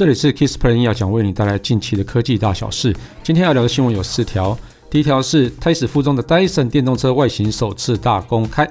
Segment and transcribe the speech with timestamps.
[0.00, 2.96] 这里是 Kissplay 要讲，为你带来近期的科技大小事。
[3.22, 4.58] 今天要聊的新闻有四条。
[4.88, 8.66] 第一条是胎死腹中的 Dyson 电动车外形首次大公开。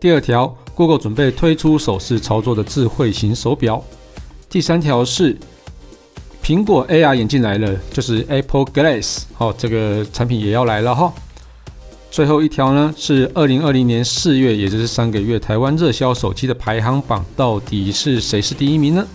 [0.00, 3.84] 第二条，Google 准备推出手势操作的智慧型手表。
[4.48, 5.36] 第三条是
[6.42, 11.12] 苹果 AR 眼镜来了，就是 Apple Glass，哦，这个产品也要来了哈。
[12.10, 19.06] 最后一条呢是二零二零年四月，也就是上个月台湾热销手机的排行榜，到底是谁是第一名呢？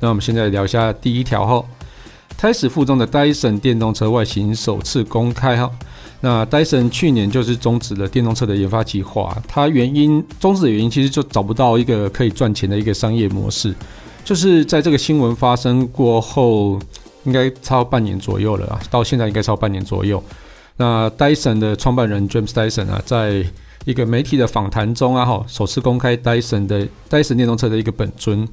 [0.00, 1.64] 那我们现在聊一下第一条哈，
[2.36, 5.70] 胎死腹中的 Dyson 电动车外形首次公开哈。
[6.20, 13.74] 那 Dyson 去年就是终止了电动车的研发计划，它原因终止的原因其实就找不到一个可以赚钱的一个商业模式，
[14.24, 16.78] 就是在这个新闻发生过后，
[17.24, 20.22] 应该超半年左右了啊，到现在应该超半年左右。
[20.78, 23.44] 那 Dyson 的创办人 James Dyson 啊，在
[23.84, 28.46] 一个媒体的访谈中啊，哈，首次公开 Dyson 的 Dyson 电动车的一个本尊。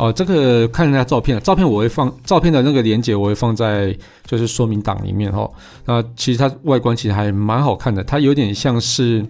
[0.00, 5.46] 哦，这个看一下照片，照片我会放照片的那个连接，我会放在就是说明档里面哈。
[5.84, 9.22] 那其实它外观其实还蛮好看的，它有点像是，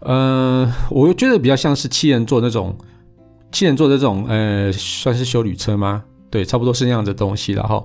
[0.00, 2.76] 呃，我觉得比较像是七人座那种
[3.50, 6.04] 七人座的这种，呃，算是修理车吗？
[6.28, 7.82] 对，差不多是那样的东西了哈。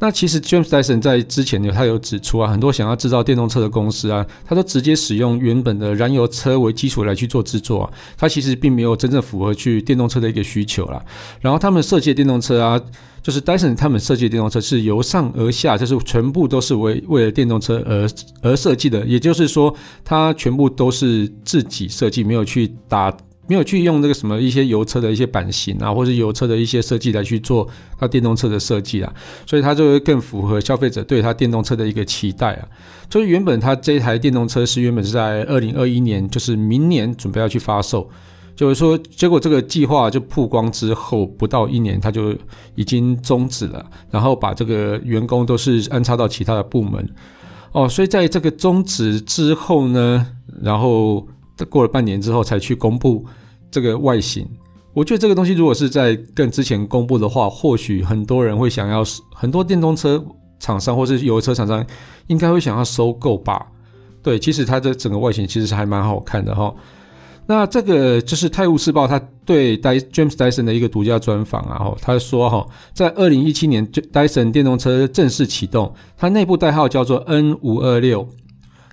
[0.00, 11.04] 那其实 James Dyson 在之前有他有指出啊，很多想要制造电动车的公司啊，他都直接使用原本的燃油车为基础来去做制作啊，它其实并没有真正符合去电动车的一个需求啦。
[11.40, 12.80] 然后他们设计的电动车啊，
[13.22, 18.08] 就是 Dyson 他们设计的电动车是由上而下，就是全部都是为为了电动车而
[18.40, 23.14] 而设计的，也就是说，它全部都是自己设计，没有去打。
[23.48, 27.66] 没有去用那个什么一些油车的一些版型啊，或者油车的一些设计来去做
[27.98, 29.10] 它电动车的设计啊，
[29.46, 32.68] 所以它就会更符合消费者对它电动车的一个期待啊。
[33.10, 38.06] 所以原本它这台电动车是原本是在二零二一年，就是明年准备要去发售，
[38.54, 42.36] 就是说结果这个计划就曝光之后不到一年，它就
[42.74, 47.08] 已经终止了，然后把这个员工都是安插到其他的部门
[47.72, 50.26] 哦，所以在这个终止之后呢，
[50.62, 51.26] 然后。
[51.66, 53.24] 过了半年之后才去公布
[53.70, 54.48] 这个外形，
[54.92, 59.02] 我觉得这个东西如果是在更之前公布的话，或许很多人会想要，
[59.34, 60.24] 很多电动车
[60.58, 61.84] 厂商或是油车厂商
[62.26, 63.66] 应该会想要收购吧。
[64.22, 66.74] 对，其实它的整个外形其实是还蛮好看的哈。
[67.46, 78.28] 那这个就是《泰晤士报》他对 James Dyson 的一个独家专访啊，他说哈，在二零一七年，Dyson 电动车正式启动，它内部代号叫做 N 五二六，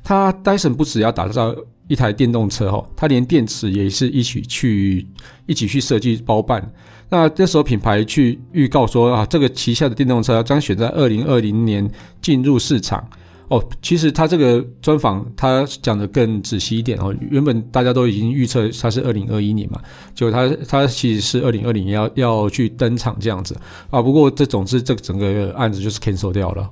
[0.05, 1.53] 它 Dyson 不只要打造。
[1.88, 5.07] 一台电动车哈，它连电池也是一起去
[5.45, 6.73] 一起去设计包办。
[7.09, 11.88] 那这时候品牌去预告说啊，这个旗下的电动车将选在二零二零年
[12.23, 13.07] 进入市场
[13.49, 13.63] 哦。
[13.83, 17.13] 其实他这个专访他讲的更仔细一点哦。
[17.29, 19.79] 原本大家都已经预测它是二零二一年嘛，
[20.15, 23.55] 结果他他其实是二零二零年要要去登场这样子
[23.91, 24.01] 啊。
[24.01, 26.67] 不过这总之这整个案子就是 cancel 掉了，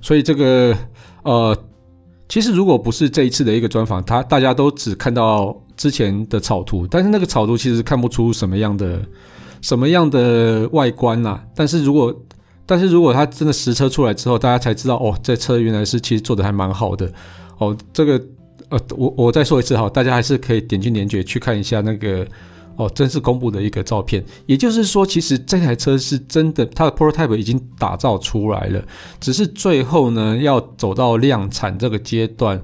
[0.00, 0.74] 所以这个
[1.24, 1.54] 呃。
[2.30, 9.02] 其实，如果不是这一次的一个专访，他大家都只看到之前的草图，但是那个草图其实看不出什么样的
[9.60, 12.14] 什么样的外观呐、但是如果
[12.64, 17.10] 但是如果他真的实车出来之后，大家才知道哦，这车原来是其实做的还蛮好的
[17.58, 17.76] 哦。
[17.92, 18.22] 这个
[18.68, 22.24] 呃，我我再说一次哈，大家还是可以点进连结去看一下那个。
[22.80, 28.82] 哦，正式公布的一个照片，也就是说，其实这台车是真的，它的 prototype 已经打造出来了，
[29.20, 32.62] 只是最后呢，要走到量产这个阶段，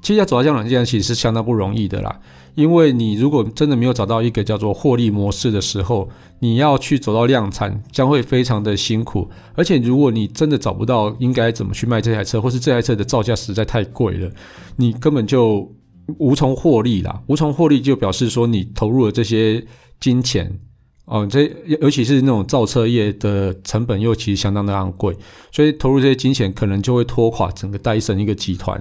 [0.00, 2.20] 其实要走到量产阶段，其实是相当不容易的啦。
[2.54, 9.28] 因为你如果真的没有找到一个叫做获利模式的时候，你要去走到量产，将会非常的辛苦。
[9.54, 14.30] 而且，如果你真的找不到应该怎么去卖这台车，或是这台车的造价实在太贵了，
[14.76, 15.70] 你根本就。
[16.18, 19.64] 无从获利啦，无从获利就表示说你投入了这些
[19.98, 20.60] 金钱，
[21.06, 21.50] 哦，这
[21.80, 25.16] 尤其是那种造车业的成本又其实相当的昂贵，
[25.50, 28.80] 所以投入这些金钱可能就会拖垮整个戴森一个集团，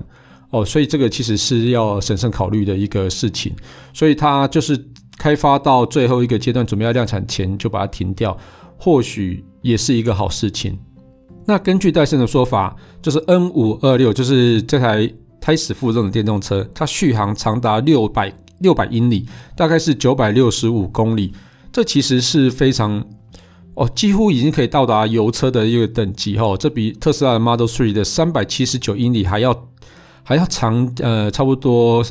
[0.52, 3.52] 哦，所以这个其实是要审慎考虑的一个事情，
[3.92, 4.80] 所以它就是
[5.18, 8.38] 开发到最后一个阶段，准备要量产前就把它停掉，
[8.78, 10.78] 或许也是一个好事情。
[11.48, 15.12] 那根据戴森的说法，就是 N 五二六，就是这台。
[15.46, 21.32] 胎死腹中的电动车，它续航长达六百六百英里，大概是九百六十五公里。
[21.72, 23.06] 这其实是非常
[23.76, 26.58] 哦，几乎已经可以到达油车的一个等级哈。
[26.58, 29.70] 这比特斯拉的 Model Three 的三百七十九英里还要
[30.24, 32.04] 还要长，呃，差不多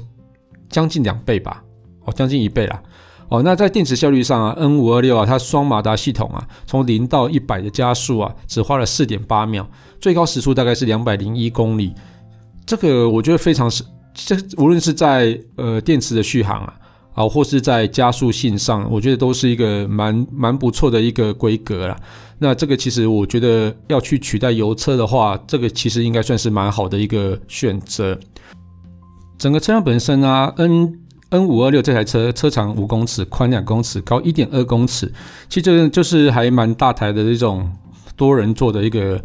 [0.70, 1.64] 将近两倍吧，
[2.04, 2.81] 哦，将近一倍啦。
[3.31, 9.69] 哦，那在电池效率上啊，N 五二六啊，它双马达系统啊，从零到一百的加速啊，只花了四点八秒，
[10.00, 11.92] 最高时速大概是两百零一公里。
[12.66, 13.84] 这个我觉得非常是，
[14.14, 16.75] 这无论是在呃电池的续航啊，
[17.14, 21.96] 啊，或是在加速性上，我觉得都是一个蛮蛮不错的一个规格啦。
[22.38, 28.19] 那这个其实我觉得要去取代油车的话，这个其实应该算是蛮好的一个选择。
[29.38, 30.93] 整个车辆本身啊，N
[31.31, 35.12] N 五二六这台车车长五公尺，宽两公尺，高一点二公尺，
[35.49, 37.70] 其实这就是还蛮大台的这种
[38.17, 39.20] 多人座的一个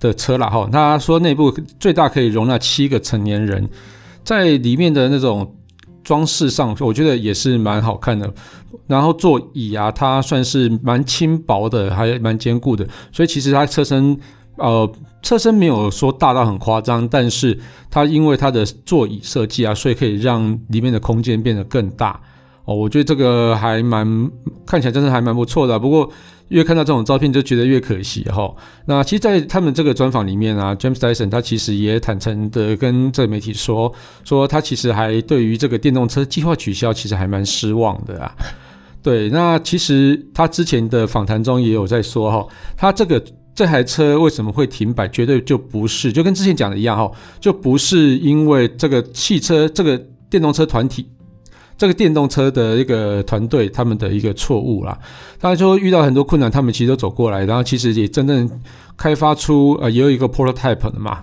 [0.00, 0.68] 的车啦哈。
[0.70, 3.68] 他说内部最大可以容纳七个成年人，
[4.24, 5.52] 在里面的那种。
[6.06, 8.32] 装饰上，我觉得也是蛮好看的。
[8.86, 12.86] 然后座椅啊，它算是蛮轻薄的，还蛮坚固的。
[13.10, 14.16] 所以其实它车身，
[14.54, 14.88] 呃，
[15.20, 17.58] 车身没有说大到很夸张，但是
[17.90, 22.20] 它因为它的座椅设计啊，所以可以让里面的空间变得更大。
[22.66, 24.30] 哦，我觉得这个还蛮
[24.64, 25.76] 看起来真的还蛮不错的。
[25.76, 26.08] 不过。
[26.48, 28.52] 越看到这种照片就觉得越可惜哈。
[28.86, 33.92] 那其实，在他们这个专访里面啊，James Dyson 他其实也坦诚的跟这个媒体说，
[34.24, 38.34] 说他其实还对于这个电动车计划取消，其实还蛮失望的啊。
[39.02, 42.46] 对，那其实他之前的访谈中也有在说哈，
[42.76, 43.22] 他这个
[43.54, 47.10] 这台车为什么会停摆，绝对就不是就跟之前讲的一样哈，
[47.40, 49.96] 就不是因为这个汽车这个
[50.30, 51.08] 电动车团体。
[51.78, 54.98] 这个电动车的一个团队，他们的一个错误啦。
[55.38, 58.50] 他说遇到很多困难，他们其实都走过来，然后其实也真正
[58.96, 61.22] 开发出呃，也有一个 prototype 的嘛，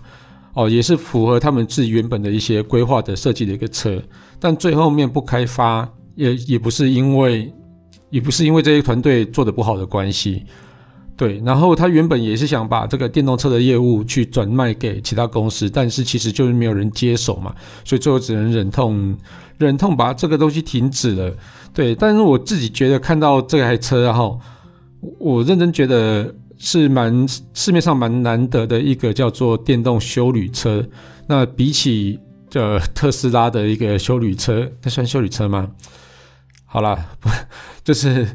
[0.53, 4.01] 哦，也是符合他们自己原本的一些规划的设计的一个车，
[4.39, 7.51] 但最后面不开发，也也不是因为，
[8.11, 10.43] 也不是因为这些团队做的不好的关系。
[11.15, 17.53] 对，然后他原本也是想把这个电动车的业务去转卖给其他公司，但是其实就是没有人接手嘛，
[17.85, 19.15] 所以最后只能忍痛
[19.63, 21.33] 忍痛把这个东西停止了。
[21.73, 24.37] 对，但是我自己觉得看到这台车哈，
[25.17, 30.85] 我认真觉得是蛮市面上蛮难得的一个叫做电动修旅车。
[31.27, 32.19] 那比起
[32.49, 35.71] 这特斯拉的一个修旅车，那算修旅车吗？
[36.65, 37.29] 好啦，不
[37.83, 38.27] 就是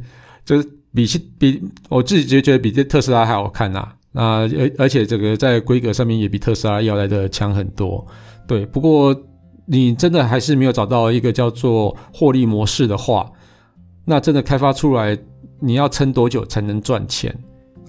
[0.45, 0.69] 就是。
[0.95, 8.05] 比起比我自己就觉得比这特斯拉还好看呐，那而而且这个在规格上面也比特斯拉要来的强很多，
[8.47, 8.65] 对。
[8.65, 9.15] 不过
[9.69, 13.31] 你真的还是没有找到一个叫做获利模式的话，
[14.05, 15.17] 那真的开发出来
[15.61, 17.33] 你要撑多久才能赚钱？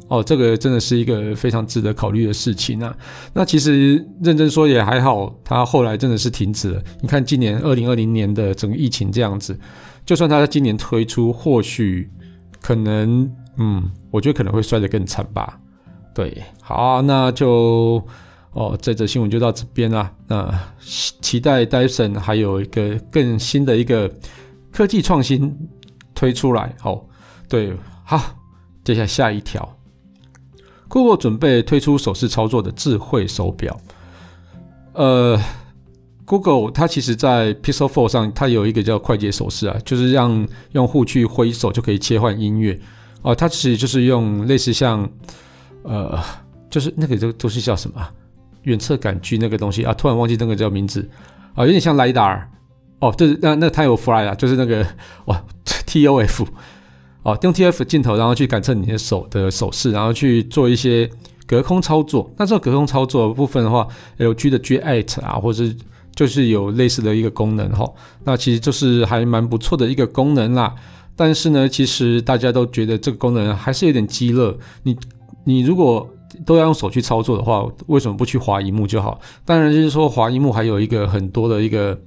[0.09, 2.95] 哦，这个真的是一个非常值得考虑的事情啊。
[3.33, 6.83] 那其实认真说也还好，它后来真的是停止了。
[7.01, 9.57] 你看今年二零二零年的整个疫情这样子，
[10.05, 12.09] 就算它在今年推出，或许。
[12.61, 15.57] 可能，嗯，我觉得可能会摔得更惨吧。
[16.13, 18.05] 对，好，那就
[18.59, 20.11] 哦，这则新闻就到这边啦。
[20.27, 24.11] 那期待戴森还有一个更新的一个
[24.69, 25.57] 科技创新
[26.13, 26.75] 推出来。
[26.83, 27.01] 哦，
[27.47, 27.73] 对，
[28.03, 28.21] 好，
[28.83, 29.77] 接下下一条
[30.89, 33.79] ，Google 准备推出手势操作的智慧手表。
[34.93, 35.39] 呃。
[36.25, 42.79] Google 它其实，在 Pixel 4上，它有一个叫快捷手势啊，就是让用户去挥手就可以切换音乐
[43.23, 43.33] 哦。
[43.33, 45.09] 它其实就是用类似像，
[45.81, 46.21] 呃，
[46.69, 48.07] 就是那个这个东西叫什么？
[48.63, 51.07] 远测感距那个东西啊，突然忘记那个叫名字
[51.53, 52.41] 啊，有点像 LiDAR
[52.99, 54.85] 哦，就是那那它有 Fly 啊，就是那个
[55.25, 56.45] 哇 TOF
[57.23, 61.09] 哦，用 TOF 镜头然后去感测你的手的手势，然后去做一些
[61.47, 62.31] 隔空操作。
[62.37, 65.75] 那这个隔空操作部分的话，LG 的 G8 啊，或者是
[66.13, 67.89] 就是有类似的一个功能哈，
[68.25, 70.75] 那其实就是还蛮不错的一个功能啦。
[71.15, 74.57] 但是呢，其实大家都觉得这个功能还是有点鸡肋。
[74.83, 74.97] 你
[75.43, 76.09] 你如果
[76.45, 79.19] 都要用手去操作的话，为什么不去滑荧幕就好？
[79.45, 81.99] 当然就是说滑荧幕还有一个很多的一个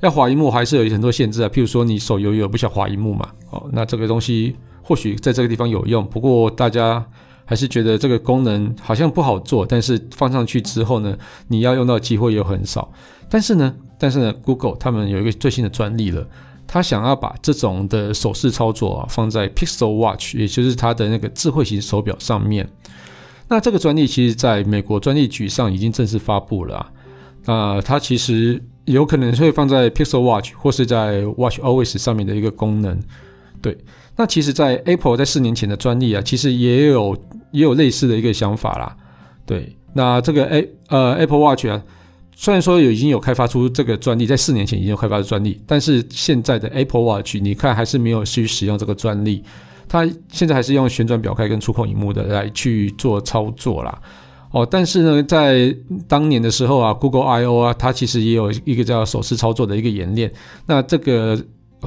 [0.00, 1.48] 要滑荧幕还是有很多限制啊。
[1.48, 3.28] 譬如说你手游有不想滑荧幕嘛？
[3.50, 7.04] 哦，那这个东西或许在这个地方有用，不过大家。
[7.46, 11.14] 还是觉得这个功能好像不好做，但是放上去之后呢，
[11.48, 12.90] 你要用到的机会又很少。
[13.28, 16.26] 但是呢，但是呢，Google 他们有一个最新的专利了，
[16.66, 22.66] 他想要把这种的手势操作啊放在 Pixel Watch，也就是它的那个智慧型手表上面。
[23.48, 26.92] 那这个专利其实在美国专利局上已经正式发布了啊。
[27.46, 32.98] 那它其实有可能会放在 Pixel Watch 或是在 Watch Always 上面的一个功能，
[33.60, 33.76] 对。
[34.16, 37.16] 那其实，在 Apple 在四年前的专利啊，其实也有
[37.50, 38.96] 也有类似的一个想法啦。
[39.44, 41.82] 对，那这个 A 呃 Apple Watch 啊，
[42.36, 49.42] 虽然说有已经有开发出这个专利，在四年前已经有开发出专利，但是现在的 Apple Watch 你看还是没有去使用这个专利，
[49.94, 53.96] 它现在还是用旋转表盖跟触控荧幕的来去做操作啦。
[54.50, 55.72] 哦，但是呢，在
[56.08, 60.32] 当年的时候啊，Google I/O 啊，它其实也有一个叫手势操作的一个演练，
[60.66, 61.40] 那这个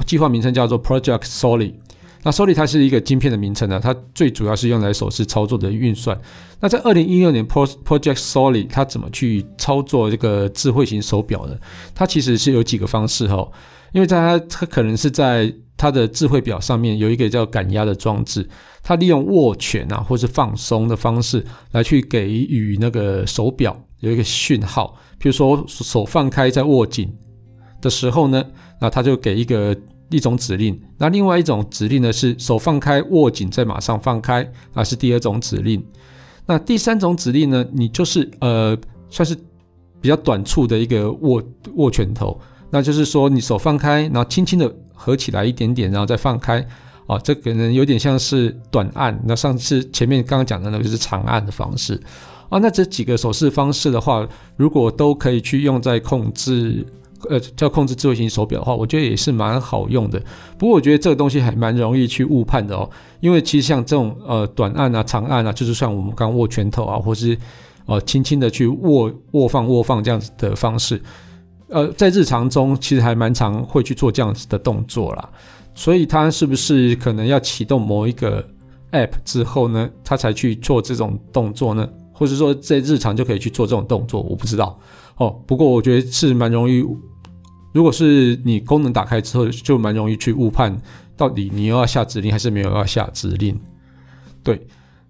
[0.06, 1.74] 计划名称叫做 Project Soli。
[2.22, 6.18] 那 Soli 它是一个晶片的名称呢，它最主要是用来手势操作的运算。
[6.60, 11.54] 那在二零一六年 Project Soli 它怎么去操作这个智慧型手表呢？
[11.94, 13.46] 它其实是有几个方式哈。
[13.92, 18.46] 因为在它它可能是在它的智慧表上面有一个叫感压的装置，
[18.82, 27.10] 它利用握拳啊或是放松的方式来去给予那个手表有一个讯号，比如说手放开在握紧
[27.80, 28.44] 的时候呢，
[28.80, 29.74] 那它就给一个
[30.10, 35.82] 一种指令，那另外一种指令呢是手放开握紧再马上放开，那是第二种指令。
[36.44, 38.76] 那第三种指令呢，你就是呃
[39.08, 39.36] 算是
[40.00, 41.42] 比较短促的一个握
[41.76, 42.36] 握拳头。
[42.70, 44.70] 那就是说，你手放开，然后轻轻的
[45.00, 46.58] 合起来一点点，然后再放开，
[47.06, 49.16] 啊，这可能有点像是短按。
[49.24, 51.94] 那上次前面刚刚讲的那个就是长按的方式，
[52.48, 56.84] 啊，那这几个手势方式的话，如果都可以去用在控制，
[57.30, 60.20] 呃，叫控制智慧型手表的话，我觉得也是蛮好用的。
[60.58, 62.90] 不过我觉得这个东西还蛮容易去误判的哦，
[63.20, 67.38] 因为其实像这种呃短按啊、长按啊，就是像我们刚握拳头啊，或是
[67.86, 71.00] 呃轻轻的去握握放握放这样子的方式。
[71.70, 75.28] 呃，在日常中其实还蛮常会去做这样子的动作啦，
[75.74, 78.42] 所以它是不是可能要启动某一个
[78.92, 81.86] App 之后呢，它才去做这种动作呢？
[82.10, 84.22] 或者说在日常就可以去做这种动作？
[84.22, 84.78] 我不知道
[85.16, 85.28] 哦。
[85.46, 86.82] 不过我觉得是蛮容易，
[87.74, 90.74] 如果是你功能打开之后，就蛮容易去误判
[91.18, 93.54] 到底你又要下指令还是没有要下指令。
[94.42, 94.66] 对，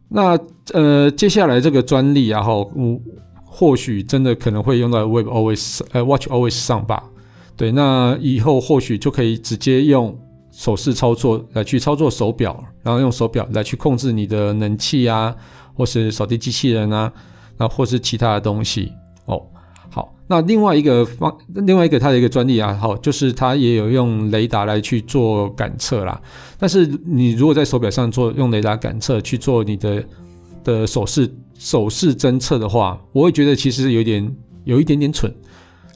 [0.08, 0.36] 那
[0.72, 3.00] 呃，接下来这个专利然后嗯。
[3.58, 7.02] 或许真的可能会用到 Web Always 呃 Watch Always 上吧，
[7.56, 10.16] 对，那以后或许就可以直接用
[10.52, 15.34] 手势操作来去操作手表，然后用手表来去控制你的冷气啊，
[15.74, 17.12] 或是扫地机器人啊，
[17.56, 18.92] 那或是其他的东西
[19.24, 19.42] 哦。
[19.90, 26.20] 好，那另外一个方，另外一个它的一个专利啊，好，就是它也有用雷达来去做感测啦。
[26.60, 30.04] 但是你如果在手表上做用雷达感测去做你的
[30.62, 31.28] 的手势。
[31.58, 34.34] 手势侦测的话，我会觉得其实有点
[34.64, 35.34] 有一点点蠢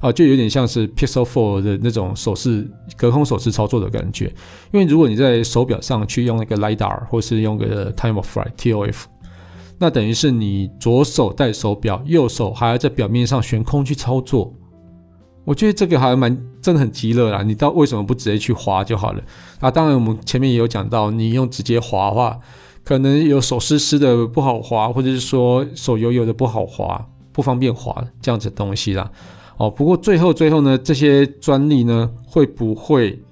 [0.01, 4.27] 啊，就有点像是 Pixel Four 的那种手势隔空手势操作的感觉。
[4.73, 9.05] 因为如果你在手表上去用那个 LiDAR 或是用个 Time of Flight TOF，
[9.79, 14.53] 那等于是你左手戴手表，右手还要在表面上悬空去操作。
[15.45, 17.43] 我觉得这个还蛮真的很极乐啦。
[17.45, 19.23] 你到为什么不直接去滑就好了？
[19.61, 22.37] 啊，当然我们前面也有讲到，你用直接滑的话。
[22.85, 29.11] 可能有手湿湿的不好滑，或者是说手油油的不好滑，不方便滑这样子东西啦。
[29.57, 33.23] 哦，不过最后最后呢，这些专利呢会不会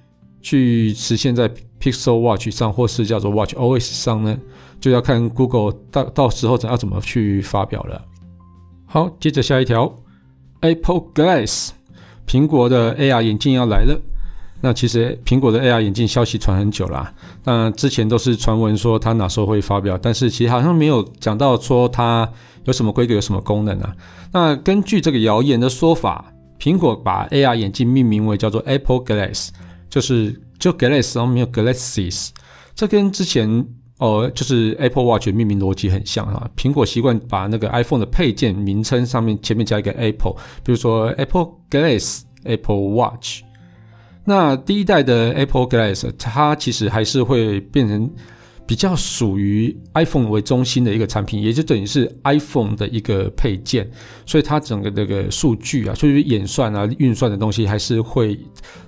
[0.41, 4.39] 去实现在 Pixel Watch 上，或是叫做 Watch OS 上呢？
[4.81, 8.03] 就要看 Google 到到时候怎要怎么去发表了。
[8.87, 9.95] 好，接着下一条
[10.61, 11.71] ，Apple Glass，
[12.27, 14.01] 苹果的 AR 眼镜要来了。
[14.63, 17.13] 那其实苹果的 AR 眼镜消息传很久啦，
[17.45, 22.31] 那之前都是传闻说它哪时候会发表，但是其实好像没有讲到说它
[22.65, 23.97] 有什么规格、有什么功能啊。
[24.33, 29.49] 那根据这个谣言的说法，苹果把 AR 眼镜命名为叫做 Apple Glass，
[29.89, 32.29] 就是就 Glass 然后没有 Glasses，
[32.75, 36.47] 这跟之前哦就是 Apple Watch 的命名逻辑很像啊。
[36.55, 43.41] 苹果习惯把那个 iPhone 的配件名称上面前面加一个 Apple，比如说 Apple Glass、Apple Watch。
[44.25, 48.11] 那第一代的 Apple Glass，它其实还是会变成
[48.67, 53.91] 比较属于 iPhone 为中心的一个产品，也就等于是 iPhone 的一个配件，
[54.25, 58.39] 所以它整个这个数据啊，就是演算啊、运算的东西，还是会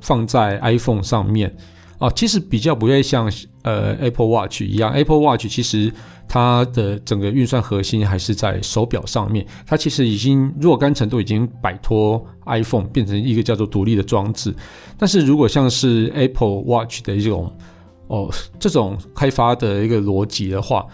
[0.00, 1.52] 放在 iPhone 上面
[1.98, 2.08] 啊。
[2.10, 3.28] 其实比较不会像
[3.62, 5.92] 呃 Apple Watch 一样，Apple Watch 其实。
[6.28, 14.54] 它的整个运算核心还是在手表上面，它其实已经若干程度已经摆脱 iPhone，变成一个叫做独立的装置。
[14.96, 17.54] 但是如果像是 Apple Watch 的一种
[18.06, 20.86] 哦这种开发的一个逻辑的话，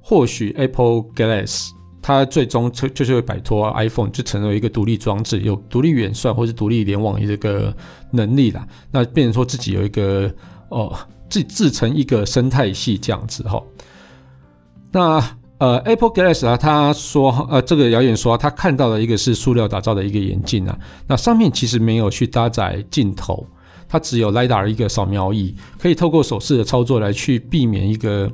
[0.00, 1.68] 或许 Apple Glass
[2.00, 7.76] 它最终就就是会摆脱 iPhone，就成为一个独立装置，有独立远算或是独立联网的这个
[8.12, 8.66] 能力啦。
[8.90, 10.32] 那变成说自己有一个
[10.70, 10.96] 哦
[11.28, 13.62] 自自成一个生态系这样子哈。
[14.90, 15.22] 那
[15.58, 23.44] 呃，Apple Glass 啊，他说呃，这个谣言说他看到了一个是塑料打造的一个眼镜啊，那上面其实没有去搭载镜头，
[23.88, 28.30] 它只有 LiDAR 一个扫描仪，可以透过手势的操作来去避免一个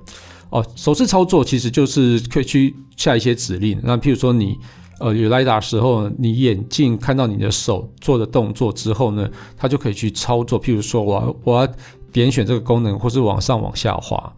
[0.51, 3.81] 哦，手势操作其实就是可以去下一些指令。
[3.83, 4.59] 那譬如说你
[5.05, 10.59] 呃有 LiDAR 时候，你眼镜看到你的手做的动作之后呢，它就可以去操作。
[10.59, 11.73] 譬如说我要我要
[12.11, 14.33] 点选这个功能，或是往上往下滑。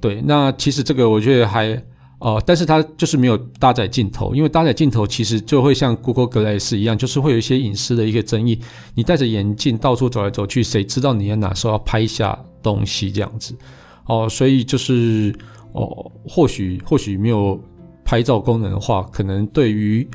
[0.00, 1.74] 对，那其实这个我觉得还
[2.20, 8.60] 哦、呃，但是它就是没有搭载镜头，因为搭载镜头其实就会像 Google Glass 一样，就是会有一些隐私的一个争议。
[8.94, 13.56] 你戴着眼镜到处走来走去，谁知道你要哪时候要拍下东西这样子？
[14.06, 15.34] 哦、所以就是
[15.72, 17.60] 哦、或许或许没有
[18.06, 20.08] 拍照功能的话，可能对于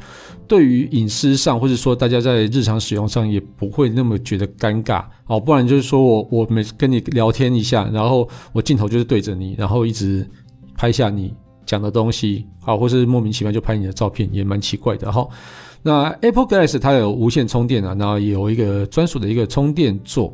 [0.47, 5.37] 对于隐私上，或者说大家在日常使用上也不会那么觉得尴尬哦。
[5.37, 10.25] 不然就是说我我每次跟你聊天一下，然后我镜头就是对着你，然后一直
[10.77, 11.33] 拍下你
[11.65, 15.27] 讲的东西啊，或是莫名其妙就拍你的照片，也蛮奇怪的哈。
[15.83, 20.33] 那 Apple Glass 它有无线充电啊，然后也有一个专属的一个充电座。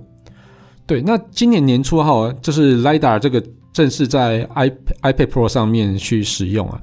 [0.86, 6.80] 对，那今年年初哈，就是 LiDAR 这个正式在 iP iPad Pro 上面去使用啊。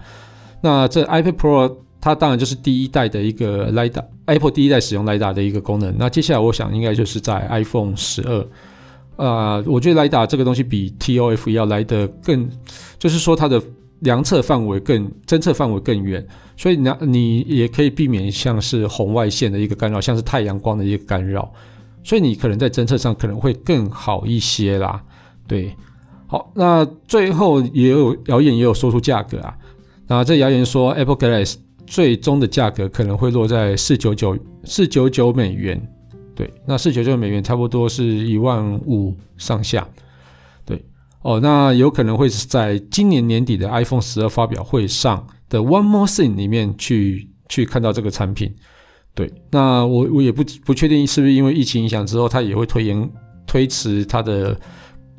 [0.64, 5.94] 那这 iPad Pro 它当然就是第一代的一个 LiDAR，Apple 第一代使用 LIDA 的一个功能。
[5.98, 8.46] 那接下来我想应该就是在 iPhone 十二，
[9.16, 12.48] 呃，我觉得 lida 这个东西比 ToF 要来得更，
[12.98, 13.62] 就是说它的
[14.00, 21.52] 量测范围更，侦测范围更远，所以呢你也可以避免像是红外线的一个干扰，像是太阳光的一个干扰，
[22.02, 25.02] 所以你可能在侦测上可能会更好一些啦。
[25.46, 25.76] 对，
[26.26, 29.54] 好，那最后也有谣言也有说出价格啊。
[30.06, 31.56] 那这谣言说，Apple Glass
[31.86, 35.80] 最终的价格可能会落在四九九四九九美元，
[36.34, 39.88] 对，那四九九美元差不多是一万五上下，
[40.66, 40.84] 对，
[41.22, 48.54] 哦，那有可能会是在今年年底的 iPhone 十二发表会上的 One More Thing 里面去去看到这个产品，
[49.14, 53.10] 对，那我我也不不确定是不是因为疫情影响之后，它也会推延
[53.46, 54.58] 推迟它的。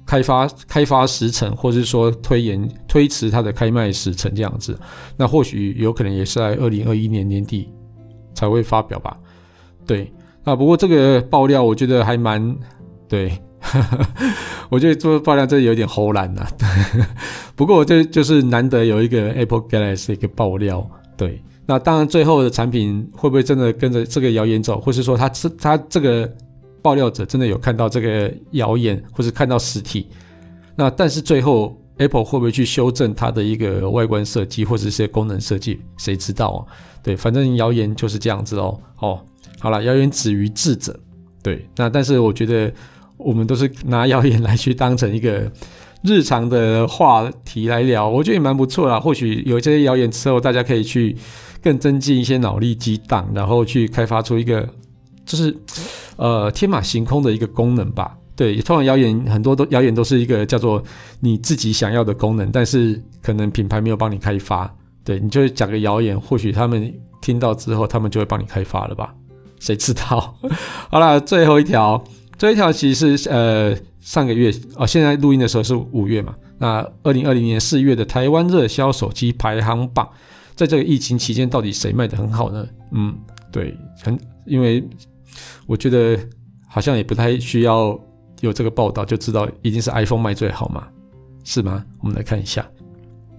[0.06, 4.78] 开发开发时程，或是说推延推迟它的开卖时程这样子，
[5.18, 7.70] 那或许有可能也是在二零二一年年底
[8.34, 9.18] 才会发表吧。
[9.86, 12.56] 对，那不过这个爆料我觉得还蛮
[13.10, 13.32] 对，
[14.70, 16.46] 我觉得做爆料真的有点唬烂呐。
[17.56, 20.88] 不过这就是难得有一个 Apple Galaxy 一个爆料。
[21.18, 26.32] 对，那当然最后的产品会不会真的跟着这个谣言走，或是说它这它这个。
[26.86, 30.06] 爆料者真的有看到这个谣言，或是看到实体，
[30.76, 36.60] 那但是最后 Apple 会不会去修正它的一个外观设计，或者是一些功能设计，谁知道啊？
[37.02, 38.80] 对，反正谣言就是这样子哦。
[39.00, 39.20] 哦，
[39.60, 40.96] 好了，谣言止于智者。
[41.42, 42.72] 对，那但是我觉得
[43.18, 45.52] 我们都是拿谣言来去当成一个
[46.04, 49.00] 日常的话题来聊，我觉得也蛮不错啦。
[49.00, 51.18] 或许有这些谣言之后，大家可以去
[51.64, 54.70] 更增进一些脑力激荡，然后去开发出一个。
[55.26, 55.56] 就是，
[56.18, 58.18] 呃，天马行空的一个功能吧。
[58.36, 60.84] 对，通常谣言很多都谣言都是一个叫做
[61.22, 64.70] 你自己想要的功能，但是可能品牌没有帮你开发。
[65.06, 69.16] 对，你就讲个谣言，或许他们听到之后，他们就会帮你开发了吧？
[69.60, 70.36] 谁知道？
[70.92, 72.04] 好了，最后一条，
[72.38, 76.36] 这一条其实是呃上个月哦，现在录音的时候是五月嘛。
[76.58, 80.10] 那二零二零年四月的台湾热销手机排行榜，
[80.56, 82.68] 在这个疫情期间，到底谁卖得很好呢？
[82.92, 83.16] 嗯，
[83.50, 84.86] 对，很因为。
[85.66, 86.18] 我觉得
[86.68, 88.00] 好像也不太需要
[88.42, 90.88] 有这个报道就知道一定是 iPhone 卖最好嘛，
[91.44, 91.84] 是吗？
[92.02, 92.66] 我们来看一下，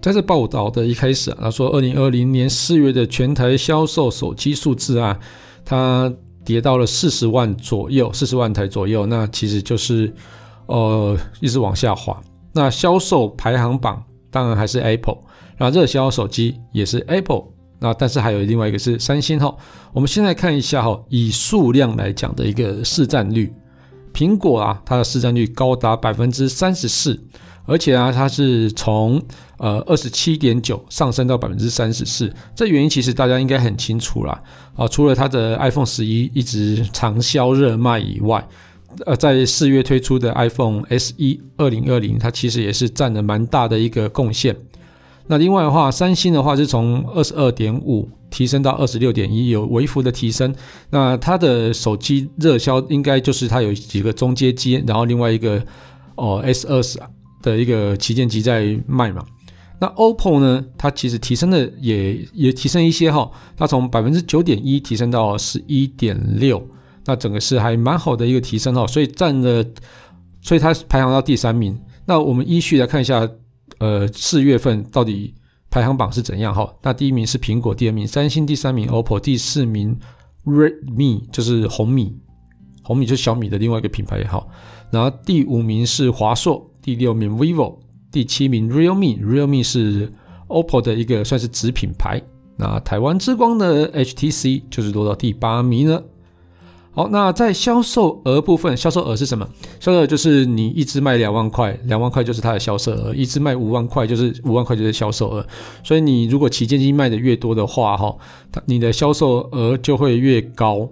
[0.01, 5.19] 在这报道的一开始啊，他说二零二零年四月的全台销售手机数字啊，
[5.63, 6.11] 它
[6.45, 10.13] 跌到了四十万左右，四十万台左右，那其实就是
[10.67, 12.19] 呃一直往下滑。
[12.53, 15.17] 那销售排行榜当然还是 Apple，
[15.57, 17.43] 然后热销手机也是 Apple。
[17.79, 19.55] 那但是还有另外一个是三星哈，
[19.93, 23.53] 我们现在看一下哈，以数量来讲的一个市占率，
[24.13, 27.19] 苹果啊，它的市占率高达百分之三十四，
[27.65, 29.21] 而且啊，它是从
[29.57, 34.41] 呃二十七点九上升到百分之三十四，这原因其实大家应该很清楚啦
[34.75, 38.47] 啊，除了它的 iPhone 十一一直长销热卖以外，
[39.05, 44.55] 呃，在四月推出的 iPhone SE 二零二零，它其实也是占了蛮大的一个贡献。
[45.29, 50.55] 那另外的话，三星的话是从二十二点五提升到二十六点一，有微幅的提升。
[50.89, 55.61] 那它的手机热销应该就是它有几个中阶机，然后另外一个
[56.15, 56.97] 哦 S 二十
[57.41, 59.21] 的一个旗舰机在卖嘛。
[59.79, 66.65] 那 OPPO 呢，它其实提升的也也提升一些哈，它从百分之九点一提升到十一点六，
[67.05, 69.63] 那整个是还蛮好的一个提升哦，所以占了，
[70.41, 71.77] 所以它排行到第三名。
[72.05, 73.29] 那我们依序来看一下。
[73.79, 75.33] 呃，四月份到底
[75.69, 76.53] 排行榜是怎样？
[76.53, 79.97] 哈，那第一名是苹果，第二名三星，第三名 OPPO，第四名
[80.45, 82.17] Redmi，就是红米，
[82.83, 84.49] 红米就是小米的另外一个品牌也好。
[84.89, 87.77] 然后第五名是华硕，第六名 vivo，
[88.11, 90.11] 第七名 Realme，Realme 是
[90.47, 92.21] OPPO 的一个算是子品牌。
[92.55, 96.03] 那台湾之光的 HTC 就是落到第八名了。
[96.97, 99.47] 好，那在销售额部分，销售额是什么？
[99.79, 105.45] 销售额就是你一支卖两万块，两万块就是它的销售额；一支卖五万块，就是五万块就是销售额。
[105.83, 108.17] 所以你如果旗舰机卖的越多的话，哈，
[108.65, 110.89] 你的销售额就会越高。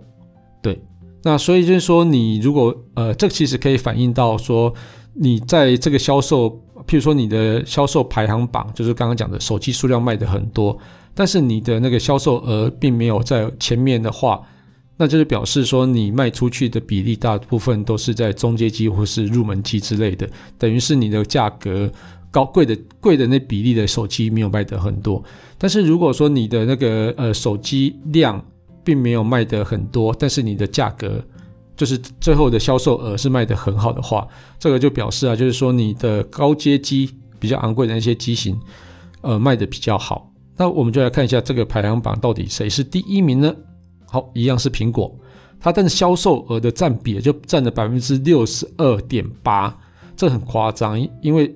[0.62, 0.80] 对，
[1.24, 4.72] 那所以就是说，你如果呃，这其实可以反映到说，
[5.16, 6.52] 你在这个销售，
[6.86, 10.78] 譬如说你的销售排行榜，就是刚刚讲的手机数量卖的很多，
[11.16, 14.40] 但是你的那个销售额并没有在前面的话，
[14.98, 21.92] 那就是表示说你卖出去的比例大部分都是在中阶机或是入门机之类的，等于是你的价格
[22.32, 25.24] 高贵的贵的那比例的手机没有卖得很多。
[25.58, 28.44] 但是如果说你的那个呃手机量
[28.84, 31.24] 并没有卖得很多，但是你的价格
[31.76, 34.26] 就是最后的销售额是卖得很好的话，
[34.58, 38.58] 这个就表示啊，就是说你的高阶机比较昂贵的那些机型，
[39.22, 40.32] 呃，卖得比较好。
[40.56, 43.54] 那我们就来看一下这个排行榜到底谁是第一名呢？
[44.16, 45.14] 好，一样是苹果，
[45.60, 49.78] 它但是销售额的占比就占了百分之六十二点八，
[50.16, 51.54] 这很夸张，因为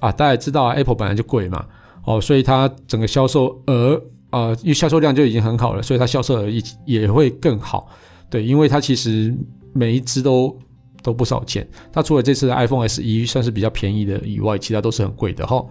[0.00, 1.66] 啊，大家知道，Apple 本来就贵嘛，
[2.04, 7.88] 哦，所以它整个销售额啊，因为销售量就已经很好了，所以它销售额也也会更好。
[8.30, 9.36] 对，因为它其实。
[9.74, 10.58] 每一支都
[11.02, 15.64] 都不少钱，它除了这次的 iPhone SE 算是比较便宜的以外，其他都是很贵的哈。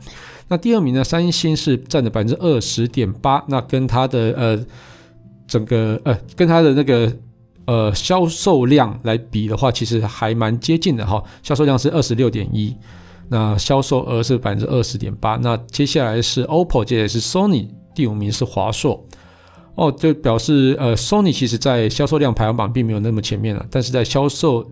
[0.48, 4.66] 那第二名呢，三星是占了百分之二十点八，那跟它的呃
[5.48, 7.12] 整个呃跟它的那个
[7.66, 11.24] 呃销售量来比的话，其实还蛮接近的哈。
[11.42, 12.76] 销售量是二十六点一，
[13.30, 15.38] 那销售额是百分之二十点八。
[15.38, 19.04] 那接下来是 OPPO，接下来是 Sony，第五名是华硕。
[19.76, 24.68] 哦，就表示呃，Sony 其实在销售量排行榜并没有那么前面了，但是在销售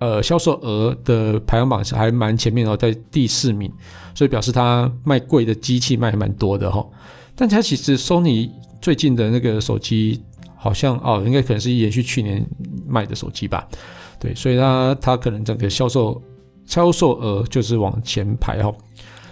[0.00, 3.72] 呃销售额的排行榜是还蛮前面的，在第四名，
[4.16, 6.84] 所以表示它卖贵的机器卖还蛮多的哈。
[7.36, 10.22] 但它其实 Sony 最近的那个手机
[10.56, 12.44] 好像哦，应该可能是延续去年
[12.86, 13.66] 卖的手机吧，
[14.18, 16.20] 对，所以它它可能整个销售
[16.66, 18.74] 销售额就是往前排哦。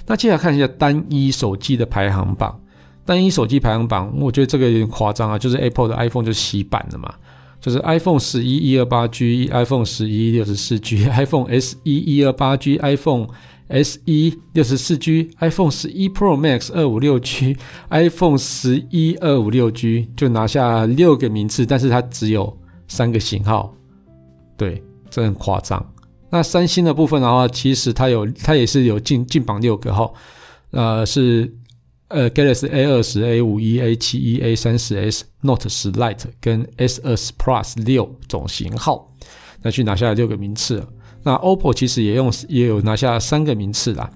[0.06, 2.60] 那接下来看一下单一手机的排行榜。
[3.04, 7.14] 单一手机排行榜，我觉得这个有点夸张啊，就是 Apple 的 iPhone 就洗版了嘛，
[7.60, 13.28] 就是 iPhone 十一一二八 G、iPhone 十一六十四 G、iPhone SE 一二八 G、iPhone
[13.68, 17.56] SE 六十四 G、iPhone 十一 Pro Max 二五六 G、
[17.90, 22.56] iPhone 十一二五六 G，就拿下六个名次，但是它只有
[22.88, 23.74] 三个型号，
[24.56, 25.94] 对，这很夸张。
[26.30, 30.14] 那三星的部分的话，其实它有，它也是有进进榜六个号，
[30.70, 31.54] 呃，是。
[32.08, 39.12] 呃，Galaxy A 二十、A 五一、A 七一、A 三十 S、Note 十 Lite 跟 S 二十 Plus 六种型号，
[39.60, 40.86] 那去拿下了六个名次。
[41.26, 44.08] 那 OPPO 其实也用也有拿下三个名次啦。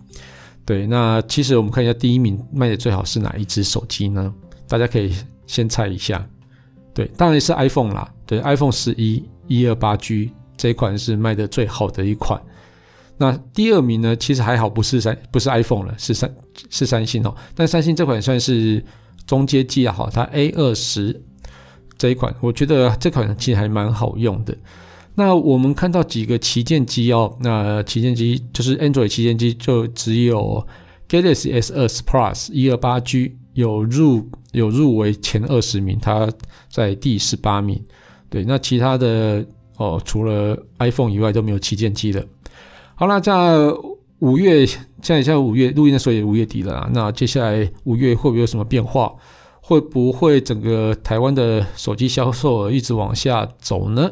[0.64, 4.32] 对，那其实我们看一下第一名卖的最好是哪一支手机呢？
[4.68, 5.12] 大家可以
[5.44, 6.24] 先猜一下。
[6.94, 8.08] 对，当然是 iPhone 啦。
[8.24, 12.40] 对，iPhone 十一一二八 G 这一款是卖的最好的一款。
[13.18, 14.14] 那第二名呢？
[14.14, 16.32] 其实还好，不是三，不是 iPhone 了，是三，
[16.70, 17.34] 是三星哦。
[17.56, 18.84] 但三星这款算是
[19.26, 21.20] 中阶机啊，好，它 A 二十
[21.98, 24.56] 这一款，我觉得这款其实还蛮好用的。
[25.20, 30.66] 那我们看到几个旗舰机哦，那旗舰机就是 Android 旗舰机，就只有
[31.10, 36.26] Galaxy S 二十 Plus 一二八 G 有入有入围前二十名，它
[36.70, 37.78] 在第十八名。
[38.30, 39.44] 对，那其他的
[39.76, 42.24] 哦，除了 iPhone 以外都没有旗舰机了。
[42.94, 43.58] 好啦，在
[44.20, 46.90] 五月，现在像五月录音的时候也五月底了啦。
[46.94, 49.12] 那接下来五月会不会有什么变化？
[49.60, 54.10] 会不会整个台湾的手机销售额一直往下走呢？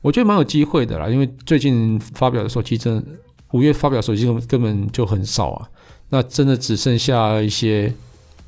[0.00, 3.04] 我觉得蛮有机会的啦，因为最近发表的手机真的，
[3.52, 5.68] 五月发表手机根本就很少啊。
[6.08, 7.92] 那真的只剩下一些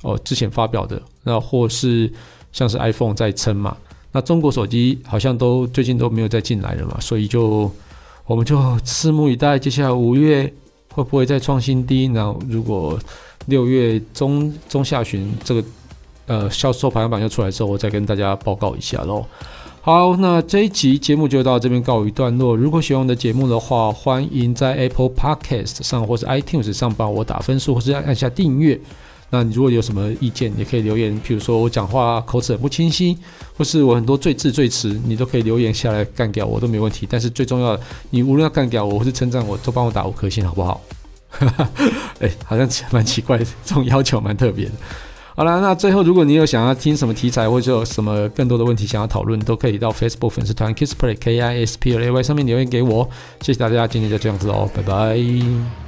[0.03, 2.13] 哦，之前发表的，那或是
[2.53, 3.77] 像是 iPhone 在撑嘛。
[4.13, 7.71] 那中国手机好像都最近都没有再进来了嘛，所以就。
[8.25, 10.51] 我们就拭目以待，接下来五月
[10.95, 12.07] 会不会再创新低？
[12.15, 12.97] 然后如果
[13.47, 15.65] 六月中中下旬这个
[16.27, 19.27] 呃销售排行榜又出来之后，我再跟大家报告一下喽。
[19.85, 22.55] 好，那这一集节目就到这边告一段落。
[22.55, 28.81] 如果喜欢我的节目的话，欢迎在 Apple Podcast 上或是 iTunes 上帮我打分数，或是按下订阅。
[29.31, 31.13] 那你如果有什么意见，也可以留言。
[31.23, 33.19] 譬如说我讲话口齿很不清晰，
[33.59, 37.05] 或是我很多赘字赘词，你都可以留言下来干掉我都没问题。
[37.11, 40.81] 但是最重要的，你无论要干掉我或是称赞我，都帮我打五颗星，好不好？
[42.21, 44.73] 哎、欸，好像蛮奇怪的，这种要求蛮特别的。
[45.35, 53.09] 好了，那最后如果你有想要听什么题材，或者有什么更多的问题想要讨论，都可以到 Facebook 粉丝团 Kissplay K I S P L A Y 上面留言给我。
[53.41, 55.82] 谢谢大家，今天就这样子哦，拜拜。